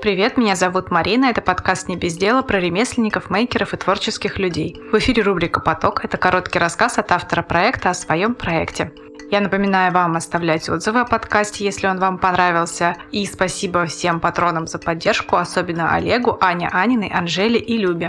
[0.00, 4.80] Привет, меня зовут Марина, это подкаст «Не без дела» про ремесленников, мейкеров и творческих людей.
[4.90, 8.92] В эфире рубрика «Поток»— это короткий рассказ от автора проекта о своем проекте.
[9.30, 12.96] Я напоминаю вам оставлять отзывы о подкасте, если он вам понравился.
[13.12, 18.08] И спасибо всем патронам за поддержку, особенно Олегу, Ане Аниной, Анжеле и Любе.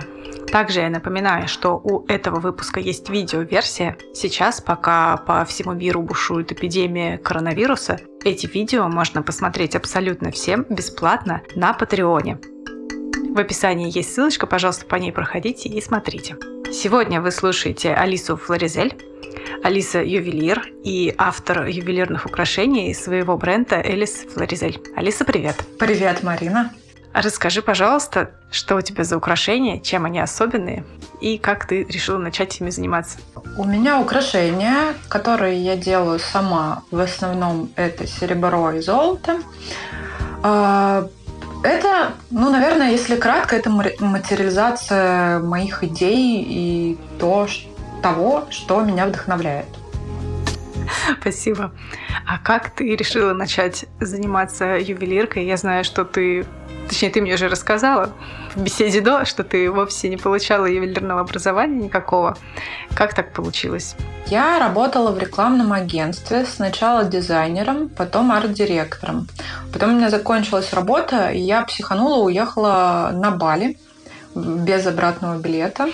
[0.52, 3.97] Также я напоминаю, что у этого выпуска есть видеоверсия.
[4.13, 11.41] Сейчас, пока по всему миру бушует эпидемия коронавируса, эти видео можно посмотреть абсолютно всем бесплатно
[11.55, 12.39] на Патреоне.
[13.30, 16.35] В описании есть ссылочка, пожалуйста, по ней проходите и смотрите.
[16.72, 18.94] Сегодня вы слушаете Алису Флоризель.
[19.63, 24.81] Алиса– ювелир и автор ювелирных украшений своего бренда Элис Флоризель.
[24.95, 25.63] Алиса, привет!
[25.80, 26.73] Привет, Марина!
[27.13, 30.85] Расскажи, пожалуйста, что у тебя за украшения, чем они особенные
[31.21, 33.19] и как ты решила начать ими заниматься?
[33.57, 36.83] У меня украшения, которые я делаю сама.
[36.89, 39.39] В основном это серебро и золото.
[40.44, 41.08] А,
[41.63, 47.47] это, ну, наверное, если кратко, это материализация моих идей и то,
[48.02, 49.67] того, что меня вдохновляет.
[51.22, 51.73] Спасибо.
[52.25, 55.45] А как ты решила начать заниматься ювелиркой?
[55.45, 56.45] Я знаю, что ты
[56.92, 58.09] Точнее, ты мне уже рассказала
[58.53, 62.36] в беседе до, что ты вовсе не получала ювелирного образования никакого.
[62.94, 63.95] Как так получилось?
[64.28, 69.30] Я работала в рекламном агентстве, сначала дизайнером, потом арт-директором.
[69.72, 73.78] Потом у меня закончилась работа, и я психанула, уехала на Бали
[74.36, 75.88] без обратного билета.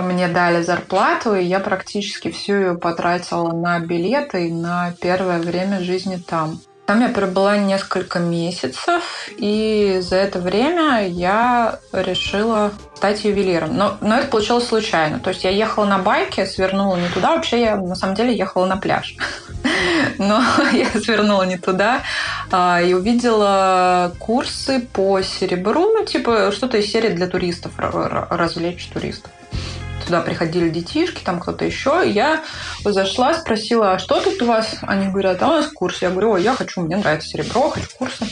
[0.00, 5.80] Мне дали зарплату, и я практически всю ее потратила на билеты и на первое время
[5.80, 6.60] жизни там.
[6.90, 13.76] Там я пробыла несколько месяцев, и за это время я решила стать ювелиром.
[13.76, 15.20] Но, но это получилось случайно.
[15.20, 17.36] То есть я ехала на байке, свернула не туда.
[17.36, 19.14] Вообще я на самом деле ехала на пляж.
[20.18, 22.02] Но я свернула не туда
[22.50, 29.30] а, и увидела курсы по серебру, ну, типа что-то из серии для туристов, развлечь туристов
[30.10, 32.02] туда приходили детишки, там кто-то еще.
[32.04, 32.42] Я
[32.84, 34.78] зашла, спросила, а что тут у вас?
[34.82, 36.02] Они говорят, а у нас курс.
[36.02, 38.26] Я говорю, ой, я хочу, мне нравится серебро, хочу курсы.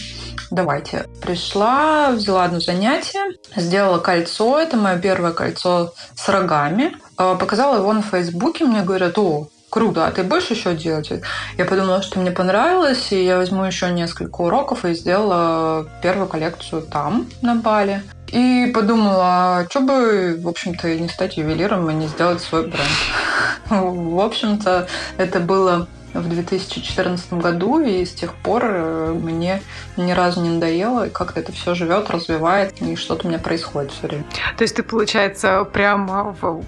[0.50, 1.06] Давайте.
[1.22, 4.58] Пришла, взяла одно занятие, сделала кольцо.
[4.58, 6.96] Это мое первое кольцо с рогами.
[7.16, 8.64] А, показала его на Фейсбуке.
[8.64, 11.12] Мне говорят, о, круто, а ты будешь еще делать?
[11.58, 16.82] Я подумала, что мне понравилось, и я возьму еще несколько уроков и сделала первую коллекцию
[16.82, 18.02] там, на Бали.
[18.28, 22.88] И подумала, а что бы, в общем-то, не стать ювелиром и не сделать свой бренд.
[23.70, 29.62] В общем-то, это было в 2014 году, и с тех пор э, мне
[29.96, 33.92] ни разу не надоело, и как-то это все живет, развивает, и что-то у меня происходит
[33.92, 34.24] все время.
[34.56, 36.64] То есть ты, получается, прямо в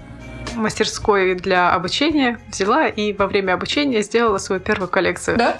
[0.54, 5.38] мастерской для обучения взяла и во время обучения сделала свою первую коллекцию?
[5.38, 5.58] Да.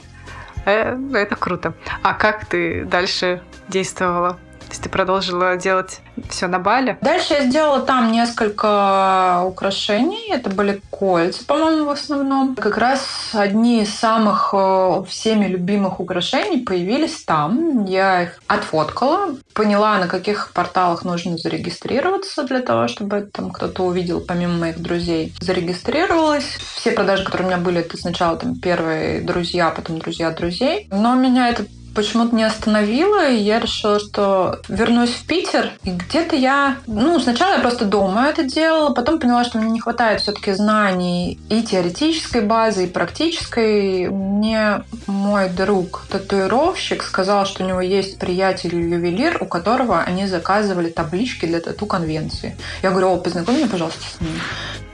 [0.67, 1.75] Э, это круто.
[2.03, 4.39] А как ты дальше действовала?
[4.71, 5.99] То есть ты продолжила делать
[6.29, 6.97] все на Бали?
[7.01, 10.31] Дальше я сделала там несколько украшений.
[10.31, 12.55] Это были кольца, по-моему, в основном.
[12.55, 17.85] Как раз одни из самых э, всеми любимых украшений появились там.
[17.87, 24.21] Я их отфоткала, поняла, на каких порталах нужно зарегистрироваться для того, чтобы там кто-то увидел,
[24.21, 25.35] помимо моих друзей.
[25.41, 26.45] Зарегистрировалась.
[26.77, 30.87] Все продажи, которые у меня были, это сначала там первые друзья, потом друзья друзей.
[30.93, 31.65] Но меня это
[31.95, 35.73] почему-то не остановила, и я решила, что вернусь в Питер.
[35.85, 36.77] И где-то я...
[36.87, 41.39] Ну, сначала я просто дома это делала, потом поняла, что мне не хватает все-таки знаний
[41.49, 44.09] и теоретической базы, и практической.
[44.09, 51.47] Мне мой друг, татуировщик, сказал, что у него есть приятель-ювелир, у которого они заказывали таблички
[51.47, 52.57] для тату-конвенции.
[52.83, 54.33] Я говорю, о, познакомь меня, пожалуйста, с ним.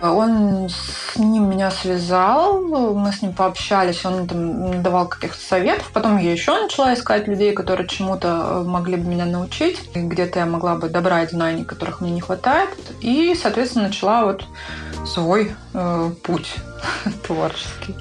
[0.02, 5.90] Он с ним меня связал, мы с ним пообщались, он там давал каких-то советов.
[5.92, 9.90] Потом я еще начала искать людей, которые чему-то могли бы меня научить.
[9.94, 12.70] Где-то я могла бы добрать знаний, которых мне не хватает.
[13.00, 14.44] И, соответственно, начала вот
[15.06, 16.54] свой э, путь
[17.26, 17.94] творческий.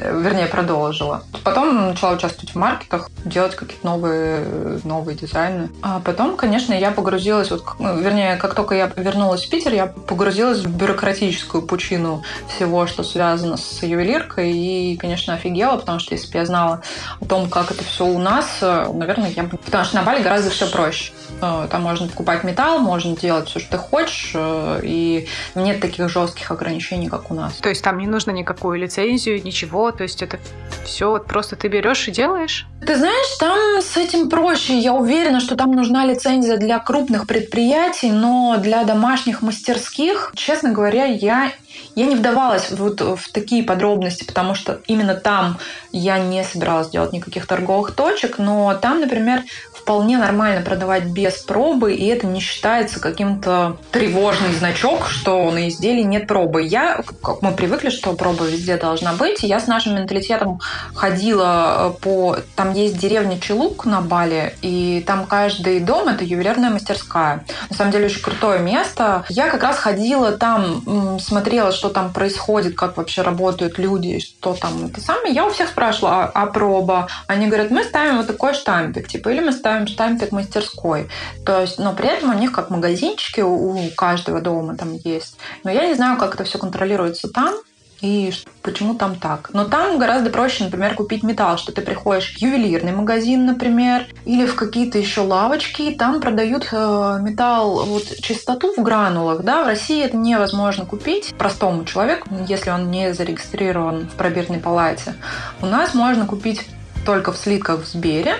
[0.00, 1.22] Вернее, продолжила.
[1.44, 5.70] Потом начала участвовать в маркетах, делать какие-то новые, новые дизайны.
[5.82, 9.86] А потом, конечно, я погрузилась, вот, ну, вернее, как только я вернулась в Питер, я
[9.86, 14.52] погрузилась в бюрократическую пучину всего, что связано с ювелиркой.
[14.52, 16.82] И, конечно, офигела, потому что если бы я знала
[17.20, 19.56] о том, как это все у нас, наверное, я бы...
[19.58, 21.12] Потому что на Бали гораздо все проще.
[21.40, 26.08] Э, там можно покупать металл, можно делать все, что ты хочешь, э, и нет таких
[26.08, 27.54] жестких ограничений, как у нас.
[27.54, 30.38] То есть там не нужно никакую лицензию, ничего, то есть это
[30.84, 32.66] все вот просто ты берешь и делаешь?
[32.86, 34.78] Ты знаешь, там с этим проще.
[34.78, 41.04] Я уверена, что там нужна лицензия для крупных предприятий, но для домашних мастерских, честно говоря,
[41.04, 41.52] я
[41.94, 45.58] я не вдавалась вот в такие подробности, потому что именно там
[45.92, 49.42] я не собиралась делать никаких торговых точек, но там, например,
[49.86, 56.02] вполне нормально продавать без пробы, и это не считается каким-то тревожный значок, что на изделии
[56.02, 56.62] нет пробы.
[56.62, 60.60] Я, как мы привыкли, что проба везде должна быть, я с нашим менталитетом
[60.92, 62.36] ходила э, по...
[62.56, 67.44] Там есть деревня Челук на Бали, и там каждый дом— это ювелирная мастерская.
[67.70, 69.24] На самом деле очень крутое место.
[69.28, 74.86] Я как раз ходила там, смотрела, что там происходит, как вообще работают люди, что там
[74.86, 75.32] это самое.
[75.32, 77.06] Я у всех спрашивала, а, а проба?
[77.28, 81.08] Они говорят, мы ставим вот такой штампик, типа, или мы ставим штампик мастерской.
[81.44, 85.36] То есть, но при этом у них как магазинчики у каждого дома там есть.
[85.64, 87.54] Но я не знаю, как это все контролируется там
[88.00, 88.32] и
[88.62, 89.50] почему там так.
[89.52, 94.46] Но там гораздо проще, например, купить металл, что ты приходишь в ювелирный магазин, например, или
[94.46, 99.66] в какие-то еще лавочки, и там продают э, металл, вот чистоту в гранулах, да, в
[99.66, 105.14] России это невозможно купить простому человеку, если он не зарегистрирован в пробирной палате.
[105.60, 106.68] У нас можно купить
[107.04, 108.36] только в слитках в Сбере,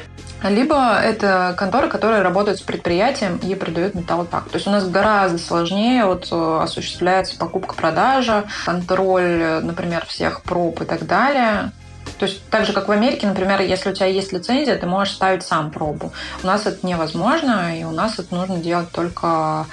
[0.48, 4.48] либо это конторы, которые работают с предприятием и продают металл так.
[4.48, 10.84] То есть у нас гораздо сложнее вот э, осуществляется покупка-продажа, контроль, например, всех проб и
[10.84, 11.72] так далее.
[12.18, 15.14] То есть так же, как в Америке, например, если у тебя есть лицензия, ты можешь
[15.14, 16.12] ставить сам пробу.
[16.42, 19.66] У нас это невозможно, и у нас это нужно делать только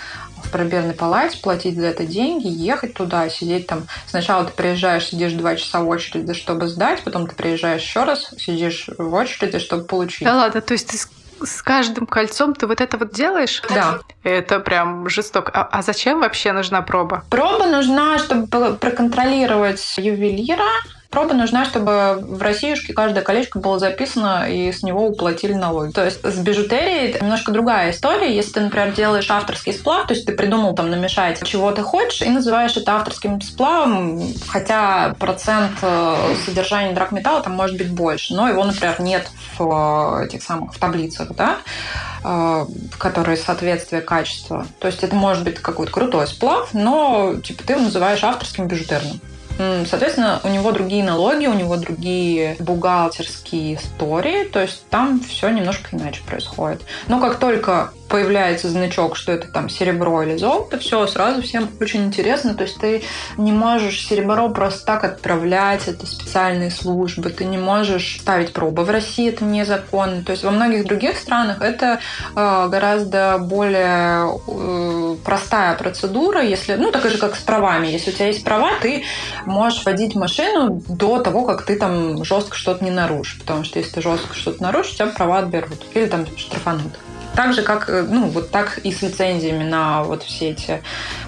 [0.43, 3.87] в пробирной палате, платить за это деньги, ехать туда, сидеть там.
[4.07, 8.33] Сначала ты приезжаешь, сидишь два часа в очереди, чтобы сдать, потом ты приезжаешь еще раз,
[8.37, 10.23] сидишь в очереди, чтобы получить.
[10.23, 10.97] Да ладно, то есть ты
[11.45, 13.61] с каждым кольцом ты вот это вот делаешь?
[13.73, 13.99] Да.
[14.23, 15.51] Это прям жестоко.
[15.53, 17.23] А, а зачем вообще нужна проба?
[17.29, 20.69] Проба нужна, чтобы проконтролировать ювелира,
[21.13, 25.91] Проба нужна, чтобы в Россиюшке каждое колечко было записано и с него уплатили налоги.
[25.91, 28.35] То есть с бижутерией немножко другая история.
[28.35, 32.23] Если ты, например, делаешь авторский сплав, то есть ты придумал там намешать, чего ты хочешь,
[32.23, 36.15] и называешь это авторским сплавом, хотя процент э,
[36.47, 39.29] содержания драгметалла там может быть больше, но его, например, нет
[39.59, 41.57] в этих самых в таблицах, да,
[42.23, 42.65] э,
[42.97, 44.65] которые соответствие качества.
[44.79, 49.21] То есть это может быть какой-то крутой сплав, но типа ты его называешь авторским бижутерным.
[49.57, 55.95] Соответственно, у него другие налоги, у него другие бухгалтерские истории, то есть там все немножко
[55.95, 56.81] иначе происходит.
[57.07, 62.03] Но как только появляется значок, что это там серебро или золото, все, сразу всем очень
[62.03, 62.53] интересно.
[62.53, 63.01] То есть ты
[63.37, 68.83] не можешь серебро просто так отправлять, это специальные службы, ты не можешь ставить пробы.
[68.83, 70.23] В России это незаконно.
[70.23, 72.01] То есть во многих других странах это
[72.35, 77.87] э, гораздо более э, простая процедура, если, ну, так же, как с правами.
[77.87, 79.05] Если у тебя есть права, ты
[79.47, 83.39] можешь водить машину до того, как ты там жестко что-то не нарушишь.
[83.39, 86.93] Потому что если ты жестко что-то нарушишь, у тебя права отберут или там штрафанут.
[87.35, 90.83] Так же, как, э, ну, вот так и с лицензиями на вот все эти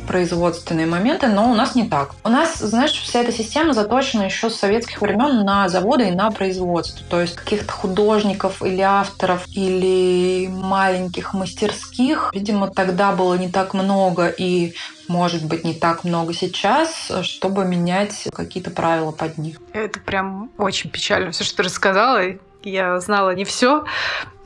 [0.08, 2.12] производственные моменты, но у нас не так.
[2.24, 6.30] У нас, знаешь, вся эта система заточена еще с советских времен на заводы и на
[6.30, 7.04] производство.
[7.10, 14.28] То есть каких-то художников или авторов или маленьких мастерских, видимо, тогда было не так много
[14.28, 14.76] и
[15.08, 19.58] может быть, не так много сейчас, чтобы менять какие-то правила под них.
[19.74, 21.32] Это прям очень печально.
[21.32, 22.24] Все, что ты рассказала,
[22.66, 23.86] я знала не все,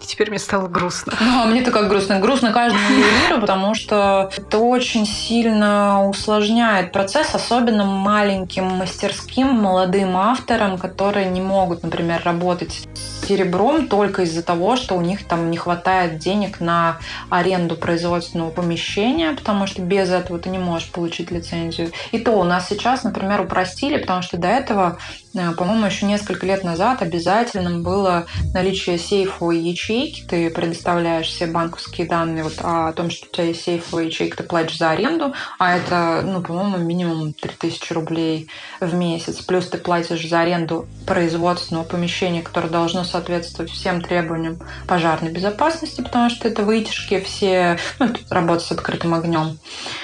[0.01, 1.13] и теперь мне стало грустно.
[1.19, 2.19] Ну, а мне-то как грустно.
[2.19, 10.77] Грустно каждому ювелиру, потому что это очень сильно усложняет процесс, особенно маленьким мастерским молодым авторам,
[10.77, 15.57] которые не могут, например, работать с серебром только из-за того, что у них там не
[15.57, 16.98] хватает денег на
[17.29, 21.91] аренду производственного помещения, потому что без этого ты не можешь получить лицензию.
[22.12, 24.98] И то у нас сейчас, например, упростили, потому что до этого,
[25.36, 32.07] э, по-моему, еще несколько лет назад обязательным было наличие ячейки ячейки, ты предоставляешь все банковские
[32.07, 35.77] данные вот о том, что у тебя есть сейфовая ячейка, ты платишь за аренду, а
[35.77, 39.41] это, ну, по-моему, минимум 3000 рублей в месяц.
[39.41, 43.18] Плюс ты платишь за аренду производственного помещения, которое должно соответствовать
[43.67, 49.57] всем требованиям пожарной безопасности, потому что это вытяжки все, ну, это работа с открытым огнем.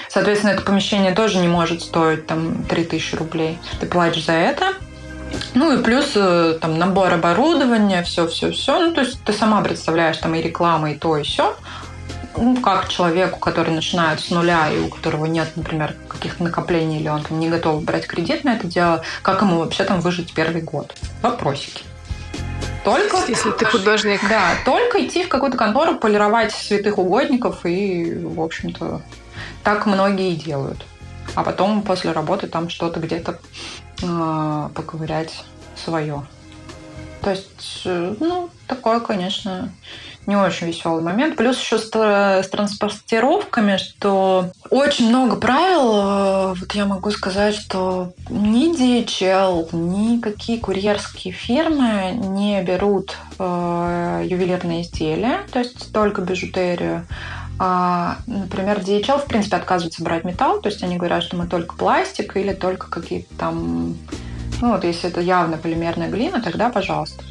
[0.09, 3.57] Соответственно, это помещение тоже не может стоить там 3000 рублей.
[3.79, 4.73] Ты платишь за это,
[5.53, 8.79] ну и плюс э, там набор оборудования, все-все-все.
[8.79, 11.55] Ну, то есть ты сама представляешь там и реклама, и то, и все.
[12.37, 17.07] Ну, как человеку, который начинает с нуля и у которого нет, например, каких-то накоплений, или
[17.07, 20.61] он там не готов брать кредит на это дело, как ему вообще там выжить первый
[20.61, 20.93] год?
[21.21, 21.83] Вопросики.
[22.85, 24.21] Только, если ты художник.
[24.29, 29.01] Да, только идти в какую-то контору, полировать святых угодников, и, в общем-то,
[29.63, 30.85] так многие и делают.
[31.33, 33.39] А потом после работы там что-то где-то
[34.03, 35.43] э, поковырять
[35.75, 36.25] свое.
[37.21, 39.71] То есть, э, ну, такое, конечно,
[40.27, 41.35] не очень веселый момент.
[41.35, 46.55] Плюс еще с, с транспортировками, что очень много правил.
[46.55, 54.81] Вот я могу сказать, что ни DHL, ни какие курьерские фирмы не берут э, ювелирные
[54.81, 57.05] изделия, то есть только бижутерию.
[57.57, 61.75] А, например, DHL, в принципе, отказывается брать металл, то есть они говорят, что мы только
[61.75, 63.97] пластик или только какие-то там...
[64.61, 67.23] Ну, вот если это явно полимерная глина, тогда пожалуйста.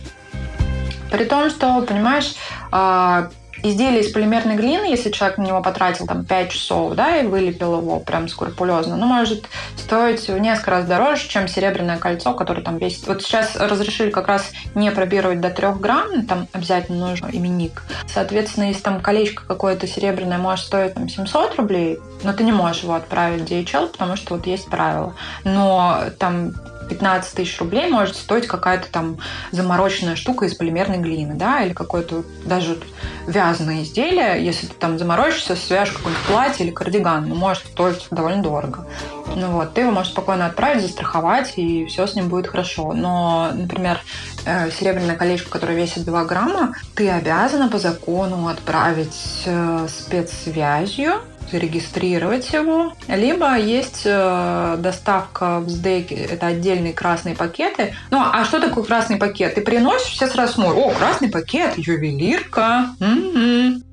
[1.15, 2.35] При том, что, понимаешь,
[2.73, 3.29] а,
[3.63, 7.79] изделие из полимерной глины, если человек на него потратил там 5 часов, да, и вылепил
[7.79, 9.45] его прям скрупулезно, ну, может
[9.77, 13.07] стоить в несколько раз дороже, чем серебряное кольцо, которое там весит.
[13.07, 17.85] Вот сейчас разрешили как раз не пробировать до 3 грамм, там обязательно нужен именник.
[18.13, 22.83] Соответственно, если там колечко какое-то серебряное может стоить там 700 рублей, но ты не можешь
[22.83, 25.15] его отправить в DHL, потому что вот есть правила.
[25.45, 26.55] Но там
[26.89, 29.19] 15 тысяч рублей может стоить какая-то там
[29.51, 32.79] замороченная штука из полимерной глины, да, или какое-то даже
[33.27, 38.43] вязаное изделие, если ты там заморочишься, свяжешь какое-нибудь платье или кардиган, ну, может стоить довольно
[38.43, 38.87] дорого.
[39.35, 42.93] Ну вот, ты его можешь спокойно отправить, застраховать, и все с ним будет хорошо.
[42.93, 44.01] Но, например,
[44.45, 52.53] э, серебряное колечко, которое весит 2 грамма, ты обязана по закону отправить э, спецсвязью, зарегистрировать
[52.53, 52.93] его.
[53.09, 57.95] Либо есть э, доставка в СДЭК, это отдельные красные пакеты.
[58.11, 59.55] Ну, а что такое красный пакет?
[59.55, 62.89] Ты приносишь, все сразу смотрят, о, красный пакет, ювелирка.
[62.99, 63.84] М-м.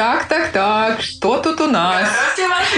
[0.00, 2.08] Так, так, так, что тут у нас?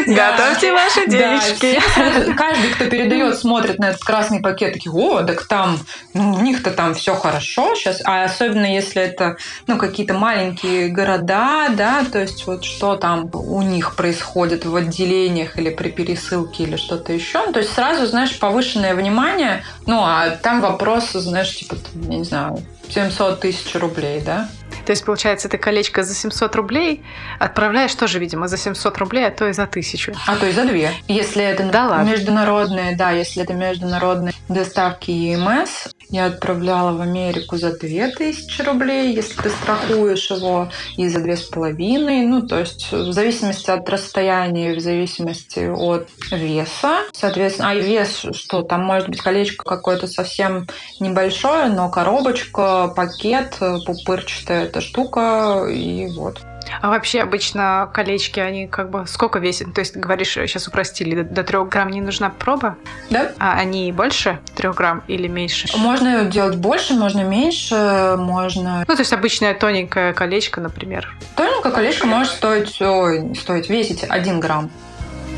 [0.08, 1.80] Готовьте ваши денежки.
[1.96, 5.78] Да, каждый, кто передает, смотрит на этот красный пакет, такие, о, так там,
[6.14, 9.36] ну, у них-то там все хорошо сейчас, а особенно если это,
[9.68, 15.56] ну, какие-то маленькие города, да, то есть вот что там у них происходит в отделениях
[15.60, 20.60] или при пересылке или что-то еще, то есть сразу, знаешь, повышенное внимание, ну, а там
[20.60, 24.48] вопрос, знаешь, типа, я не знаю, 700 тысяч рублей, да?
[24.84, 27.04] То есть, получается, ты колечко за 700 рублей
[27.38, 30.12] отправляешь тоже, видимо, за 700 рублей, а то и за тысячу.
[30.26, 30.90] А то и за две.
[31.08, 37.78] Если это да международные, да, если это международные доставки ЕМС, я отправляла в Америку за
[37.78, 42.26] 2000 рублей, если ты страхуешь его, и за две с половиной.
[42.26, 46.98] Ну, то есть в зависимости от расстояния, в зависимости от веса.
[47.12, 50.66] Соответственно, а вес, что там может быть колечко какое-то совсем
[51.00, 56.40] небольшое, но коробочка, пакет, пупырчатая эта штука, и вот.
[56.80, 59.74] А вообще обычно колечки, они как бы сколько весят?
[59.74, 62.76] То есть, говоришь, сейчас упростили, до, трех грамм не нужна проба?
[63.10, 63.32] Да.
[63.38, 65.68] А они больше трех грамм или меньше?
[65.76, 68.84] Можно делать больше, можно меньше, можно...
[68.88, 71.14] Ну, то есть обычное тоненькое колечко, например.
[71.36, 74.70] Тоненькое колечко может стоить, ой, стоить весить один грамм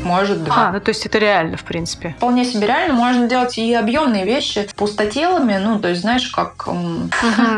[0.05, 0.69] может два.
[0.69, 2.15] А, ну то есть это реально, в принципе.
[2.17, 2.93] Вполне себе реально.
[2.93, 6.67] Можно делать и объемные вещи пустотелами, ну, то есть, знаешь, как...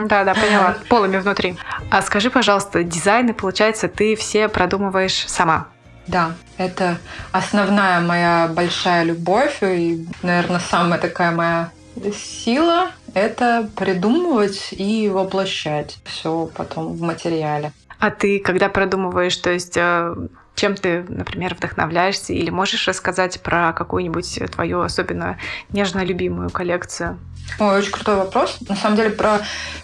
[0.07, 0.75] Да, да, поняла.
[0.89, 1.57] Полами внутри.
[1.91, 5.67] А скажи, пожалуйста, дизайны, получается, ты все продумываешь сама?
[6.07, 6.97] Да, это
[7.31, 11.69] основная моя большая любовь и, наверное, самая такая моя
[12.13, 17.71] сила– это придумывать и воплощать все потом в материале.
[17.99, 20.15] А ты, когда продумываешь, то есть э,
[20.57, 25.37] чем ты, например, вдохновляешься, или можешь рассказать про какую-нибудь твою особенно
[25.69, 27.19] нежно любимую коллекцию?
[27.59, 28.57] Ой, очень крутой вопрос.
[28.67, 29.41] На самом деле про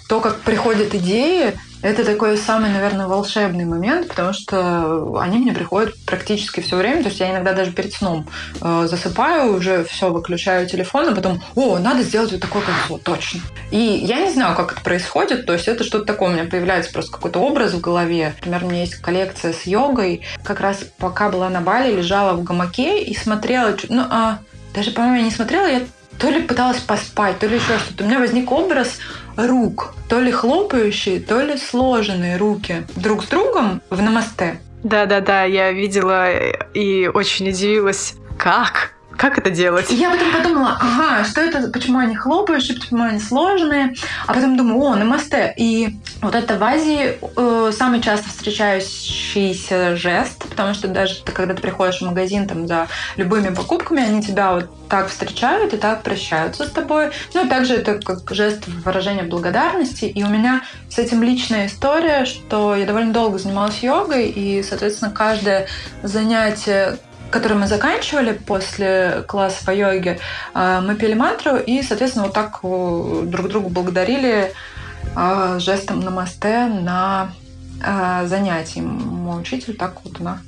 [0.07, 1.53] то, как приходят идеи,
[1.83, 7.03] это такой самый, наверное, волшебный момент, потому что они мне приходят практически все время.
[7.03, 8.25] То есть я иногда даже перед сном
[8.61, 13.41] э, засыпаю, уже все выключаю телефон, а потом, о, надо сделать вот такое кольцо, точно.
[13.69, 15.45] И я не знаю, как это происходит.
[15.45, 18.33] То есть это что-то такое, у меня появляется просто какой-то образ в голове.
[18.37, 20.21] Например, у меня есть коллекция с йогой.
[20.41, 24.39] Как раз пока была на Бали, лежала в гамаке и смотрела, ну, а,
[24.73, 25.81] даже, по-моему, я не смотрела, я
[26.19, 28.03] то ли пыталась поспать, то ли еще что-то.
[28.03, 28.99] У меня возник образ
[29.35, 34.59] рук, то ли хлопающие, то ли сложенные руки друг с другом в намасте.
[34.83, 36.29] Да-да-да, я видела
[36.73, 39.91] и очень удивилась, как как это делать?
[39.91, 43.93] И я потом подумала, ага, что это, почему они хлопающие, почему они сложные.
[44.25, 45.53] А потом думаю, о, намасте.
[45.55, 48.29] И вот это в Азии э, самый часто
[49.33, 52.87] встречающийся жест, потому что даже когда ты приходишь в магазин там за
[53.17, 57.11] любыми покупками, они тебя вот так встречают и так прощаются с тобой.
[57.33, 60.05] Ну и также это как жест выражения благодарности.
[60.05, 65.11] И у меня с этим личная история, что я довольно долго занималась йогой, и, соответственно,
[65.11, 65.67] каждое
[66.03, 66.97] занятие
[67.31, 70.19] который мы заканчивали после класса по йоге,
[70.53, 74.53] э, мы пели мантру и, соответственно, вот так э, друг другу благодарили
[75.15, 77.31] э, жестом намасте на
[78.25, 78.79] занятии.
[78.79, 80.41] Мой учитель так вот на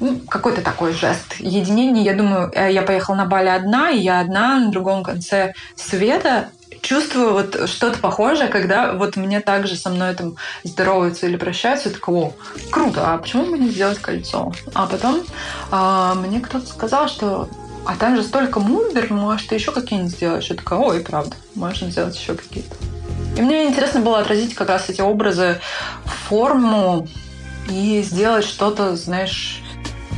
[0.00, 2.02] ну, какой-то такой жест единения.
[2.02, 6.48] Я думаю, я поехала на Бали одна, и я одна на другом конце света,
[6.82, 11.94] чувствую вот что-то похожее, когда вот мне также со мной там здороваются или прощаются, я
[11.94, 12.32] такая, о,
[12.70, 14.52] круто, а почему бы не сделать кольцо?
[14.74, 15.22] А потом
[15.70, 17.48] а, мне кто-то сказал, что
[17.84, 20.48] а там же столько мумбер, может, ты еще какие-нибудь сделаешь?
[20.48, 22.76] Я такая, ой, правда, можно сделать еще какие-то.
[23.36, 25.60] И мне интересно было отразить как раз эти образы
[26.04, 27.08] форму
[27.68, 29.62] и сделать что-то, знаешь,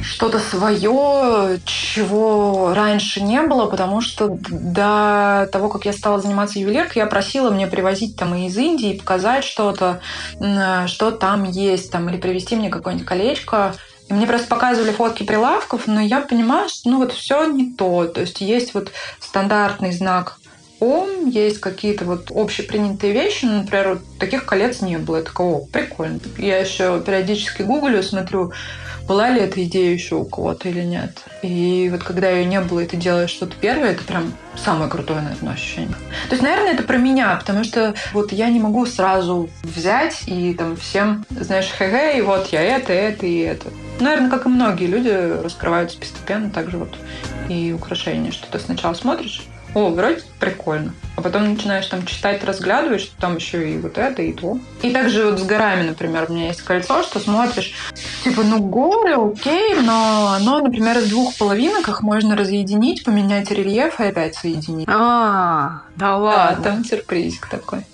[0.02, 7.02] что-то свое, чего раньше не было, потому что до того, как я стала заниматься ювелиркой,
[7.02, 10.00] я просила мне привозить там из Индии, показать что-то,
[10.86, 13.74] что там есть, там, или привезти мне какое-нибудь колечко.
[14.08, 18.04] И мне просто показывали фотки прилавков, но я понимаю, что ну вот все не то.
[18.04, 20.38] То есть есть вот стандартный знак
[20.84, 25.16] Ом, есть какие-то вот общепринятые вещи, ну, например, вот таких колец не было.
[25.16, 26.20] Я такая, о, прикольно.
[26.36, 28.52] Я еще периодически гуглю, смотрю,
[29.08, 31.22] была ли эта идея еще у кого-то или нет.
[31.40, 35.22] И вот когда ее не было, и ты делаешь что-то первое, это прям самое крутое,
[35.22, 35.96] наверное, ощущение.
[36.28, 40.52] То есть, наверное, это про меня, потому что вот я не могу сразу взять и
[40.52, 43.68] там всем, знаешь, хе-хе, и вот я это, это и это.
[44.00, 46.94] Наверное, как и многие люди раскрываются постепенно, так же вот
[47.48, 50.94] и украшения, что ты сначала смотришь, о, вроде прикольно.
[51.16, 54.58] А потом начинаешь там читать, разглядывать, что там еще и вот это, и то.
[54.82, 57.72] И также вот с горами, например, у меня есть кольцо, что смотришь,
[58.24, 64.00] типа, ну, горы, окей, но оно, например, из двух половинок их можно разъединить, поменять рельеф
[64.00, 64.88] и опять соединить.
[64.88, 66.56] А, да ладно.
[66.56, 67.84] Да, там сюрпризик такой.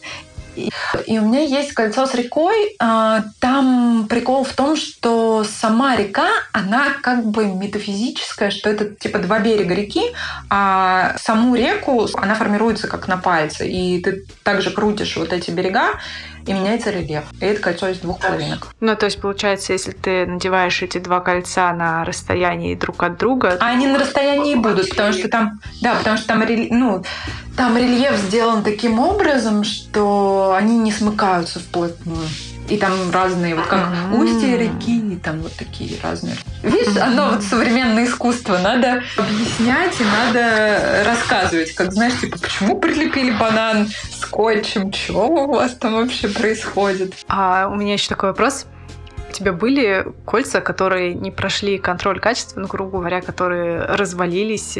[0.57, 2.75] И у меня есть кольцо с рекой.
[2.79, 9.19] А, там прикол в том, что сама река, она как бы метафизическая, что это типа
[9.19, 10.03] два берега реки,
[10.49, 13.69] а саму реку она формируется как на пальце.
[13.69, 16.01] И ты также крутишь вот эти берега,
[16.47, 17.25] и меняется рельеф.
[17.41, 18.75] И это кольцо из двух половинок.
[18.81, 23.57] Ну, то есть, получается, если ты надеваешь эти два кольца на расстоянии друг от друга...
[23.61, 25.61] А они на расстоянии будут, потому что там...
[25.83, 27.05] Да, потому что там, ну,
[27.57, 32.27] там рельеф сделан таким образом, что они не смыкаются вплотную.
[32.69, 34.17] И там разные, вот как mm-hmm.
[34.17, 36.37] устья реки, и там вот такие разные.
[36.63, 38.59] Видишь, оно вот современное искусство.
[38.59, 41.75] Надо объяснять и надо рассказывать.
[41.75, 43.89] Как, знаешь, типа, почему прилепили банан
[44.31, 44.93] скотчем?
[44.93, 47.15] Чего у вас там вообще происходит?
[47.29, 48.67] А у меня еще такой вопрос.
[49.29, 54.77] У тебя были кольца, которые не прошли контроль качества, ну, грубо говоря, которые развалились,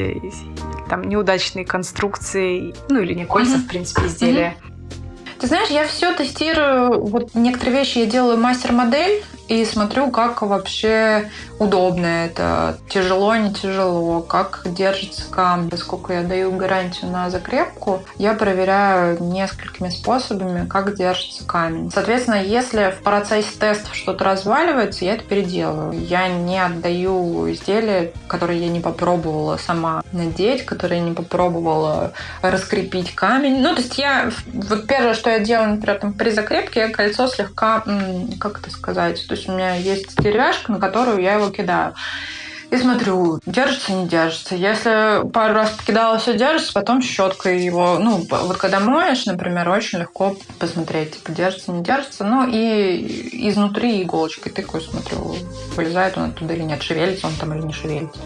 [0.89, 3.61] там неудачные конструкции, ну или не кольца, mm-hmm.
[3.61, 4.57] в принципе, изделия.
[4.61, 5.39] Mm-hmm.
[5.41, 7.07] Ты знаешь, я все тестирую.
[7.07, 14.23] Вот некоторые вещи я делаю мастер-модель и смотрю, как вообще удобно это, тяжело, не тяжело,
[14.23, 15.69] как держится камень.
[15.69, 21.91] Поскольку я даю гарантию на закрепку, я проверяю несколькими способами, как держится камень.
[21.93, 25.99] Соответственно, если в процессе тестов что-то разваливается, я это переделаю.
[25.99, 33.61] Я не отдаю изделия, которые я не попробовала сама надеть, которые не попробовала раскрепить камень.
[33.61, 34.31] Ну, то есть я...
[34.47, 37.83] Вот первое, что я делаю, например, там, при закрепке, я кольцо слегка,
[38.39, 41.95] как это сказать, то есть у меня есть деревяшка, на которую я его кидаю.
[42.71, 44.55] И смотрю, держится, не держится.
[44.55, 49.99] Если пару раз покидала, все держится, потом щеткой его, ну, вот когда моешь, например, очень
[49.99, 52.23] легко посмотреть, типа, держится, не держится.
[52.23, 55.35] Ну, и изнутри иголочкой тыкаю, смотрю,
[55.75, 58.21] вылезает он оттуда или нет, шевелится он там или не шевелится.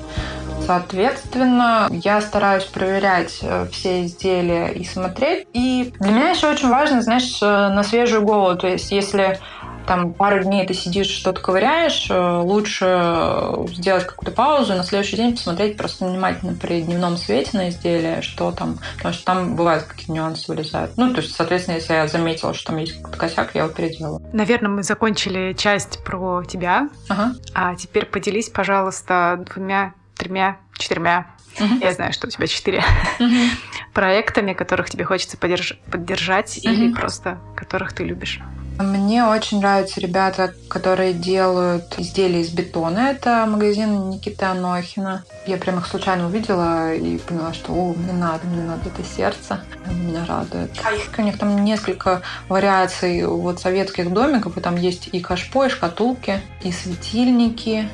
[0.66, 5.46] Соответственно, я стараюсь проверять э, все изделия и смотреть.
[5.52, 8.56] И для меня еще очень важно, знаешь, э, на свежую голову.
[8.56, 9.38] То есть, если
[9.86, 15.16] там пару дней ты сидишь, что-то ковыряешь, э, лучше сделать какую-то паузу и на следующий
[15.16, 19.84] день посмотреть просто внимательно при дневном свете на изделие, что там, потому что там бывают
[19.84, 20.96] какие-то нюансы вылезают.
[20.96, 24.20] Ну, то есть, соответственно, если я заметила, что там есть какой-то косяк, я его переделаю.
[24.32, 26.88] Наверное, мы закончили часть про тебя.
[27.08, 27.34] Ага.
[27.54, 31.80] А теперь поделись, пожалуйста, двумя, тремя, четырьмя Uh-huh.
[31.80, 32.82] Я знаю, что у тебя четыре
[33.20, 33.48] uh-huh.
[33.92, 36.72] проектами, которых тебе хочется поддерж- поддержать uh-huh.
[36.72, 38.40] или просто которых ты любишь.
[38.78, 43.10] Мне очень нравятся ребята, которые делают изделия из бетона.
[43.10, 45.24] Это магазин Никиты Анохина.
[45.46, 49.60] Я прям их случайно увидела и поняла, что о, мне надо, мне надо это сердце.
[49.86, 50.72] Меня радует.
[51.16, 54.56] У них там несколько вариаций вот советских домиков.
[54.58, 57.88] И там есть и кашпо, и шкатулки, и светильники.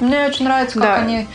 [0.00, 0.96] Мне очень нравится, как да.
[0.96, 1.26] они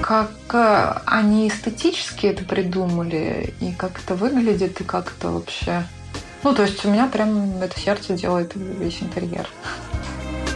[0.00, 5.84] как э, они эстетически это придумали, и как это выглядит, и как это вообще
[6.44, 9.48] ну, то есть у меня прям это сердце делает весь интерьер.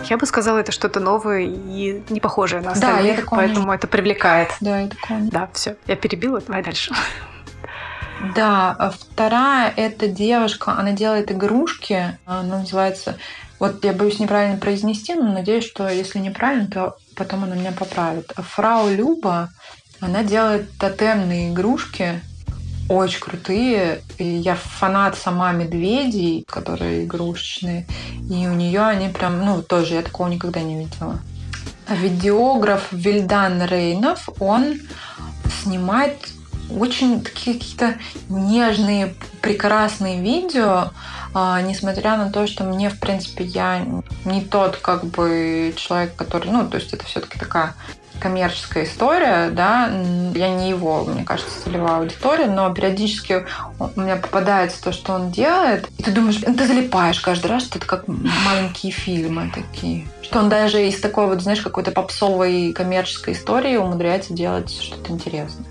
[0.04, 4.50] Я бы сказала, это что-то новое и не похожее на остальных, да, поэтому это привлекает.
[4.60, 5.20] Да, это такое.
[5.30, 5.76] Да, все.
[5.86, 6.94] Я перебила, давай дальше.
[8.34, 13.16] Да, а вторая это девушка, она делает игрушки, она называется,
[13.60, 18.32] вот я боюсь неправильно произнести, но надеюсь, что если неправильно, то потом она меня поправит.
[18.36, 19.50] Фрау Люба,
[20.00, 22.20] она делает тотемные игрушки,
[22.88, 24.02] очень крутые.
[24.18, 27.86] И я фанат сама медведей, которые игрушечные.
[28.30, 31.20] И у нее они прям, ну, тоже я такого никогда не видела.
[31.86, 34.78] А видеограф Вильдан Рейнов, он
[35.62, 36.16] снимает
[36.70, 37.98] очень такие какие-то
[38.28, 40.90] нежные, прекрасные видео,
[41.32, 43.86] а, несмотря на то, что мне, в принципе, я
[44.24, 47.74] не тот как бы человек, который, ну, то есть это все-таки такая
[48.20, 49.90] коммерческая история, да,
[50.34, 53.46] я не его, мне кажется, целевая аудитория, но периодически
[53.78, 57.78] у меня попадается то, что он делает, и ты думаешь, ты залипаешь каждый раз, что
[57.78, 60.06] это как маленькие фильмы такие.
[60.22, 65.66] Что он даже из такой вот, знаешь, какой-то попсовой коммерческой истории умудряется делать что-то интересное.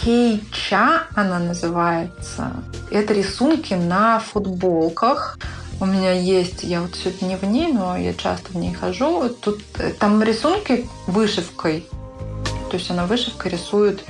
[0.00, 2.52] Кейча она называется.
[2.90, 5.38] Это рисунки на футболках.
[5.80, 9.30] У меня есть, я вот сегодня не в ней, но я часто в ней хожу.
[9.30, 11.86] Тут э, там рисунки вышивкой.
[12.70, 14.04] То есть она вышивкой рисует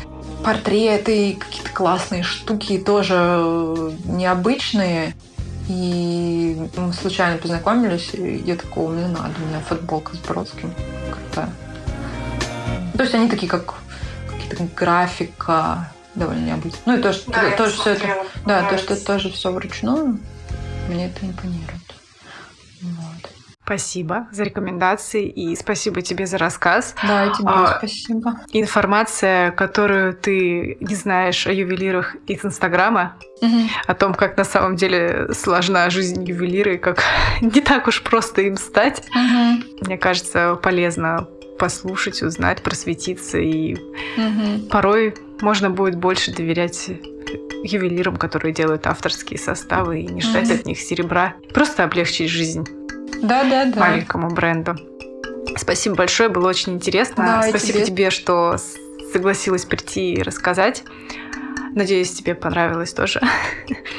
[0.45, 5.15] портреты, какие-то классные штуки, тоже э, необычные.
[5.69, 10.75] И мы случайно познакомились, и я такого, мне надо, у меня футболка с Бродским
[11.13, 11.53] крутая.
[12.97, 13.75] То есть они такие, как
[14.29, 16.81] какие-то графика, довольно необычно.
[16.87, 20.19] Ну и то, что да, тоже все это, да, то, что тоже все вручную,
[20.89, 21.95] мне это импонирует.
[22.83, 23.31] Вот.
[23.71, 26.97] Спасибо за рекомендации и спасибо тебе за рассказ.
[27.07, 28.41] Да, и тебе а, спасибо.
[28.53, 33.61] Информация, которую ты не знаешь о ювелирах из Инстаграма, угу.
[33.87, 37.05] о том, как на самом деле сложна жизнь ювелира и как
[37.41, 39.63] не так уж просто им стать, угу.
[39.87, 43.39] мне кажется, полезно послушать, узнать, просветиться.
[43.39, 44.69] И угу.
[44.69, 46.91] порой можно будет больше доверять
[47.63, 50.55] ювелирам, которые делают авторские составы, и не ждать угу.
[50.55, 51.35] от них серебра.
[51.53, 52.67] Просто облегчить жизнь
[53.23, 53.81] да, да, да.
[53.81, 54.77] маленькому бренду.
[55.57, 57.43] Спасибо большое, было очень интересно.
[57.43, 57.87] Да, Спасибо тебе.
[57.87, 58.57] тебе, что
[59.13, 60.85] согласилась прийти и рассказать.
[61.75, 63.21] Надеюсь, тебе понравилось тоже.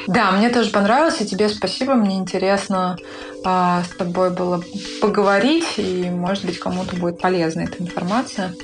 [0.06, 1.94] Да, мне тоже понравилось, и тебе спасибо.
[1.94, 2.98] Мне интересно
[3.44, 4.62] а, с тобой было
[5.00, 8.54] поговорить, и, может быть, кому-то будет полезна эта информация.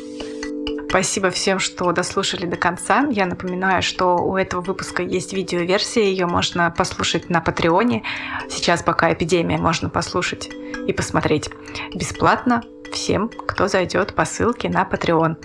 [0.88, 3.06] Спасибо всем, что дослушали до конца.
[3.10, 8.04] Я напоминаю, что у этого выпуска есть видеоверсия, ее можно послушать на Патреоне.
[8.48, 10.48] Сейчас, пока эпидемия, можно послушать
[10.86, 11.50] и посмотреть
[11.94, 15.36] бесплатно всем, кто зайдет по ссылке на Patreon.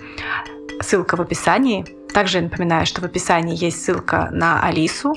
[0.80, 1.84] Ссылка в описании.
[2.14, 5.14] Также напоминаю, что в описании есть ссылка на Алису,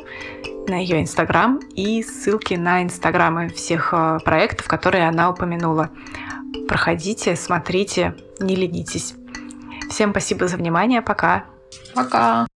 [0.68, 5.92] на ее Инстаграм и ссылки на Инстаграмы всех э, проектов, которые она упомянула.
[6.68, 9.16] Проходите, смотрите, не ленитесь.
[9.90, 11.02] Всем спасибо за внимание.
[11.02, 11.46] Пока.
[11.96, 12.48] Пока.